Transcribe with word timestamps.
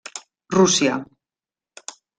Rússia. 0.55 0.97